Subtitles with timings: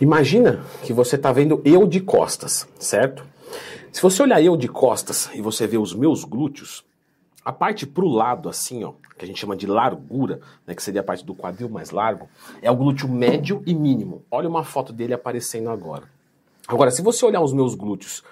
[0.00, 3.22] Imagina que você está vendo eu de costas, certo?
[3.92, 6.82] Se você olhar eu de costas e você ver os meus glúteos,
[7.44, 11.02] a parte pro lado, assim, ó, que a gente chama de largura, né, que seria
[11.02, 12.28] a parte do quadril mais largo,
[12.62, 14.22] é o glúteo médio e mínimo.
[14.30, 16.04] Olha uma foto dele aparecendo agora.
[16.66, 18.22] Agora, se você olhar os meus glúteos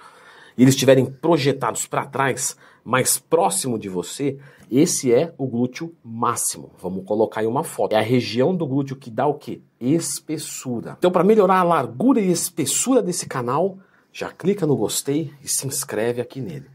[0.59, 4.39] e eles estiverem projetados para trás, mais próximo de você,
[4.71, 6.73] esse é o glúteo máximo.
[6.79, 7.93] Vamos colocar aí uma foto.
[7.93, 9.63] É a região do glúteo que dá o quê?
[9.81, 10.97] Espessura.
[10.99, 13.79] Então, para melhorar a largura e espessura desse canal,
[14.13, 16.67] já clica no gostei e se inscreve aqui nele.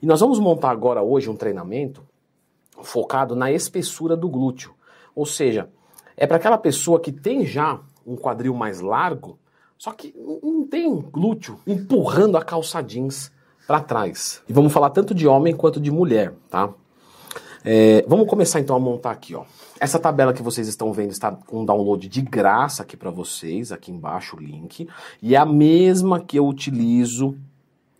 [0.00, 2.02] E nós vamos montar agora hoje um treinamento
[2.82, 4.74] focado na espessura do glúteo.
[5.14, 5.68] Ou seja,
[6.16, 9.38] é para aquela pessoa que tem já um quadril mais largo,
[9.84, 13.30] só que não tem glúteo empurrando a calça jeans
[13.66, 14.42] para trás.
[14.48, 16.72] E vamos falar tanto de homem quanto de mulher, tá?
[17.62, 19.44] É, vamos começar então a montar aqui, ó.
[19.78, 23.92] Essa tabela que vocês estão vendo está com download de graça aqui para vocês, aqui
[23.92, 24.88] embaixo o link,
[25.20, 27.36] e é a mesma que eu utilizo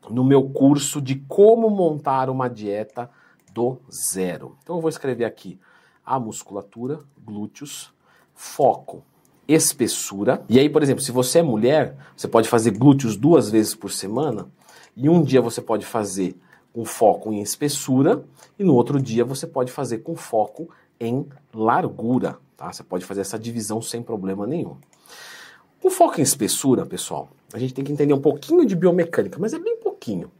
[0.08, 3.10] no meu curso de como montar uma dieta
[3.52, 4.56] do zero.
[4.62, 5.60] Então eu vou escrever aqui
[6.02, 7.92] a musculatura, glúteos,
[8.34, 9.04] foco,
[9.46, 10.44] espessura.
[10.48, 13.90] E aí, por exemplo, se você é mulher, você pode fazer glúteos duas vezes por
[13.90, 14.48] semana,
[14.96, 16.36] e um dia você pode fazer
[16.72, 18.24] com foco em espessura,
[18.58, 22.38] e no outro dia você pode fazer com foco em largura.
[22.56, 22.72] Tá?
[22.72, 24.76] Você pode fazer essa divisão sem problema nenhum.
[25.82, 29.52] O foco em espessura, pessoal, a gente tem que entender um pouquinho de biomecânica, mas
[29.52, 30.30] é bem pouquinho.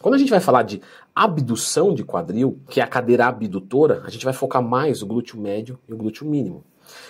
[0.00, 0.80] Quando a gente vai falar de
[1.14, 5.38] abdução de quadril, que é a cadeira abdutora, a gente vai focar mais o glúteo
[5.38, 6.64] médio e o glúteo mínimo.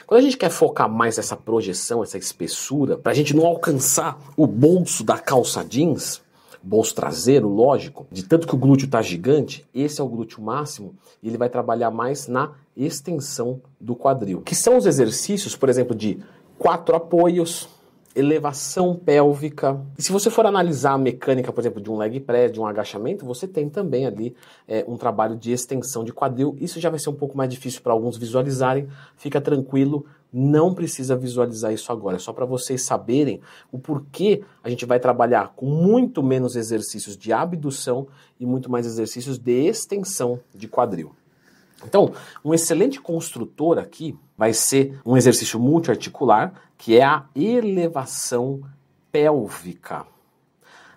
[0.06, 4.18] Quando a gente quer focar mais essa projeção, essa espessura, para a gente não alcançar
[4.36, 6.22] o bolso da calça jeans,
[6.62, 10.94] bolso traseiro, lógico, de tanto que o glúteo está gigante, esse é o glúteo máximo
[11.22, 14.42] e ele vai trabalhar mais na extensão do quadril.
[14.42, 16.18] Que são os exercícios, por exemplo, de
[16.58, 17.68] quatro apoios,
[18.20, 19.80] elevação pélvica.
[19.98, 22.66] E se você for analisar a mecânica, por exemplo, de um leg press, de um
[22.66, 24.34] agachamento, você tem também ali
[24.68, 26.56] é, um trabalho de extensão de quadril.
[26.60, 28.88] Isso já vai ser um pouco mais difícil para alguns visualizarem.
[29.16, 32.16] Fica tranquilo, não precisa visualizar isso agora.
[32.16, 33.40] É só para vocês saberem
[33.72, 38.06] o porquê a gente vai trabalhar com muito menos exercícios de abdução
[38.38, 41.12] e muito mais exercícios de extensão de quadril.
[41.84, 42.12] Então,
[42.44, 48.60] um excelente construtor aqui vai ser um exercício multiarticular, que é a elevação
[49.10, 50.06] pélvica.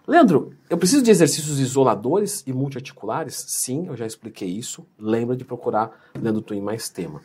[0.05, 3.45] Leandro, eu preciso de exercícios isoladores e multiarticulares?
[3.47, 4.85] Sim, eu já expliquei isso.
[4.99, 7.21] Lembra de procurar Leandro Twin mais tema.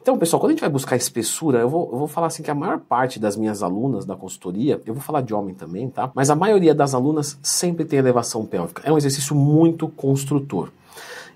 [0.00, 2.50] Então, pessoal, quando a gente vai buscar espessura, eu vou, eu vou falar assim que
[2.50, 6.12] a maior parte das minhas alunas da consultoria, eu vou falar de homem também, tá?
[6.14, 8.82] Mas a maioria das alunas sempre tem elevação pélvica.
[8.84, 10.70] É um exercício muito construtor.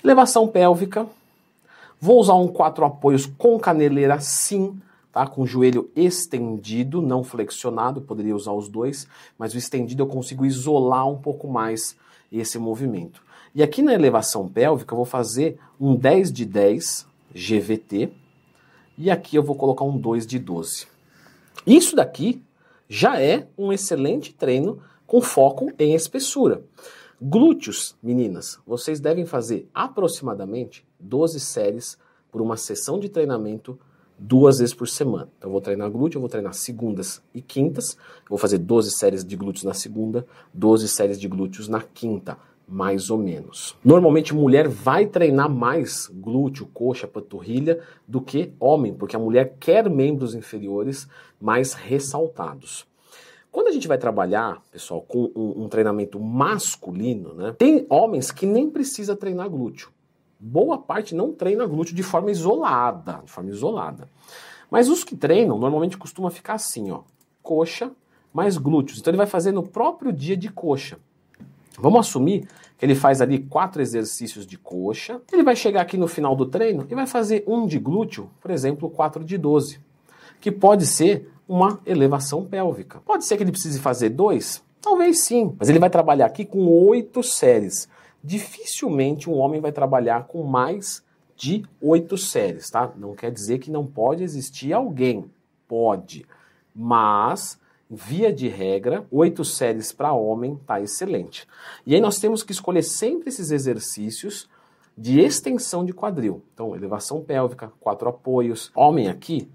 [0.04, 1.04] Elevação pélvica,
[2.00, 4.80] Vou usar um quatro apoios com caneleira sim,
[5.12, 5.26] tá?
[5.26, 9.06] Com o joelho estendido, não flexionado, poderia usar os dois,
[9.38, 11.94] mas o estendido eu consigo isolar um pouco mais
[12.32, 13.22] esse movimento.
[13.54, 18.12] E aqui na elevação pélvica eu vou fazer um 10 de 10 GVT
[18.96, 20.86] e aqui eu vou colocar um 2 de 12.
[21.66, 22.42] Isso daqui
[22.88, 26.62] já é um excelente treino com foco em espessura.
[27.22, 31.98] Glúteos, meninas, vocês devem fazer aproximadamente 12 séries
[32.32, 33.78] por uma sessão de treinamento
[34.18, 35.28] duas vezes por semana.
[35.36, 38.92] Então eu vou treinar glúteo, eu vou treinar segundas e quintas, eu vou fazer 12
[38.92, 43.76] séries de glúteos na segunda, 12 séries de glúteos na quinta, mais ou menos.
[43.84, 49.90] Normalmente mulher vai treinar mais glúteo, coxa, panturrilha do que homem, porque a mulher quer
[49.90, 51.06] membros inferiores
[51.38, 52.88] mais ressaltados.
[53.50, 58.46] Quando a gente vai trabalhar, pessoal, com um, um treinamento masculino, né, tem homens que
[58.46, 59.90] nem precisa treinar glúteo.
[60.38, 64.08] Boa parte não treina glúteo de forma isolada, de forma isolada.
[64.70, 67.00] Mas os que treinam normalmente costuma ficar assim, ó,
[67.42, 67.90] coxa
[68.32, 69.00] mais glúteos.
[69.00, 70.98] Então ele vai fazer no próprio dia de coxa.
[71.78, 75.20] Vamos assumir que ele faz ali quatro exercícios de coxa.
[75.32, 78.50] Ele vai chegar aqui no final do treino e vai fazer um de glúteo, por
[78.50, 79.80] exemplo, 4 de 12,
[80.40, 83.00] que pode ser uma elevação pélvica.
[83.00, 84.62] Pode ser que ele precise fazer dois?
[84.80, 87.88] Talvez sim, mas ele vai trabalhar aqui com oito séries.
[88.22, 91.02] Dificilmente um homem vai trabalhar com mais
[91.36, 92.92] de oito séries, tá?
[92.96, 95.28] Não quer dizer que não pode existir alguém.
[95.66, 96.24] Pode.
[96.72, 97.58] Mas,
[97.90, 101.48] via de regra, oito séries para homem tá excelente.
[101.84, 104.48] E aí nós temos que escolher sempre esses exercícios
[104.96, 106.44] de extensão de quadril.
[106.54, 108.70] Então, elevação pélvica, quatro apoios.
[108.72, 109.50] Homem aqui,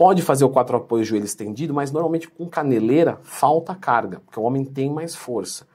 [0.00, 4.42] Pode fazer o quatro apoios joelho estendido, mas normalmente com caneleira falta carga, porque o
[4.44, 5.66] homem tem mais força.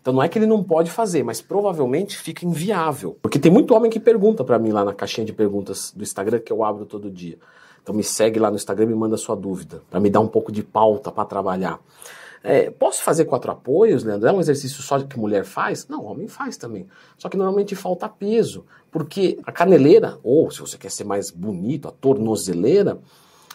[0.00, 3.18] Então não é que ele não pode fazer, mas provavelmente fica inviável.
[3.20, 6.38] Porque tem muito homem que pergunta para mim lá na caixinha de perguntas do Instagram
[6.38, 7.36] que eu abro todo dia.
[7.82, 10.50] Então me segue lá no Instagram e manda sua dúvida, para me dar um pouco
[10.50, 11.78] de pauta para trabalhar.
[12.42, 14.30] É, posso fazer quatro apoios, Leandro?
[14.30, 15.86] É um exercício só que mulher faz?
[15.88, 16.88] Não, homem faz também.
[17.18, 21.86] Só que normalmente falta peso, porque a caneleira, ou se você quer ser mais bonito,
[21.86, 22.98] a tornozeleira,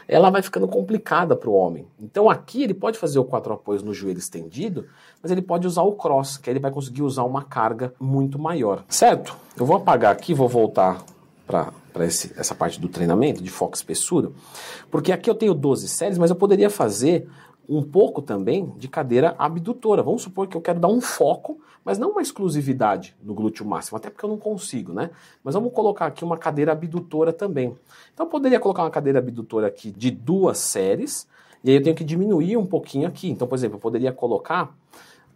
[0.07, 1.87] ela vai ficando complicada para o homem.
[1.99, 4.85] Então aqui ele pode fazer o quatro apoios no joelho estendido,
[5.21, 8.37] mas ele pode usar o cross, que aí ele vai conseguir usar uma carga muito
[8.37, 8.83] maior.
[8.87, 9.35] Certo?
[9.57, 11.01] Eu vou apagar aqui, vou voltar
[11.45, 11.71] para
[12.03, 14.31] essa parte do treinamento de foco espessura,
[14.89, 17.29] porque aqui eu tenho 12 séries, mas eu poderia fazer
[17.67, 20.03] um pouco também de cadeira abdutora.
[20.03, 23.97] Vamos supor que eu quero dar um foco, mas não uma exclusividade no glúteo máximo,
[23.97, 25.09] até porque eu não consigo, né?
[25.43, 27.75] Mas vamos colocar aqui uma cadeira abdutora também.
[28.13, 31.27] Então eu poderia colocar uma cadeira abdutora aqui de duas séries,
[31.63, 33.29] e aí eu tenho que diminuir um pouquinho aqui.
[33.29, 34.75] Então, por exemplo, eu poderia colocar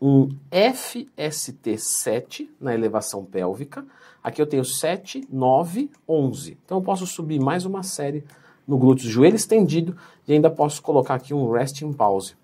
[0.01, 3.85] um FST7 na elevação pélvica.
[4.23, 6.57] Aqui eu tenho 7, 9, 11.
[6.65, 8.23] Então eu posso subir mais uma série
[8.68, 9.96] no glúteo, joelho estendido,
[10.28, 12.36] e ainda posso colocar aqui um resting pause.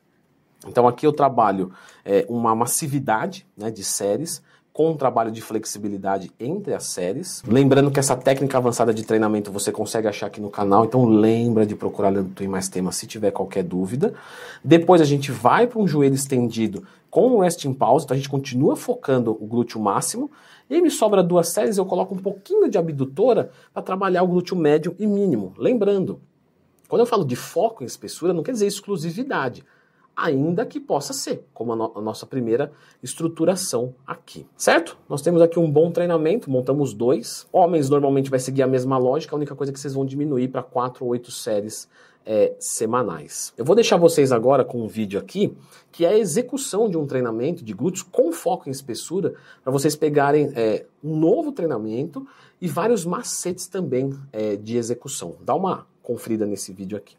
[0.67, 1.71] Então aqui eu trabalho
[2.05, 4.41] é, uma massividade né, de séries
[4.73, 7.43] com um trabalho de flexibilidade entre as séries.
[7.47, 11.63] Lembrando que essa técnica avançada de treinamento você consegue achar aqui no canal, então lembra
[11.63, 14.15] de procurar Leandro Twin mais temas se tiver qualquer dúvida.
[14.63, 18.29] Depois a gente vai para um joelho estendido com o resting pause, então a gente
[18.29, 20.31] continua focando o glúteo máximo.
[20.67, 24.27] E aí me sobra duas séries, eu coloco um pouquinho de abdutora para trabalhar o
[24.27, 25.53] glúteo médio e mínimo.
[25.55, 26.19] Lembrando,
[26.87, 29.63] quando eu falo de foco em espessura, não quer dizer exclusividade
[30.15, 32.71] ainda que possa ser, como a, no a, nossa primeira
[33.01, 34.97] estruturação aqui, certo?
[35.09, 37.47] Nós temos aqui um bom treinamento, montamos dois.
[37.51, 40.49] Homens normalmente vai seguir a mesma lógica, a única coisa é que vocês vão diminuir
[40.49, 41.87] para quatro ou oito séries
[42.25, 43.53] é, semanais.
[43.57, 45.55] Eu vou deixar vocês agora com um vídeo aqui,
[45.91, 49.33] que é a execução de um treinamento de glúteos com foco em espessura,
[49.63, 52.25] para vocês pegarem é, um novo treinamento
[52.61, 55.35] e vários macetes também é, de execução.
[55.41, 57.15] Dá uma conferida nesse vídeo aqui.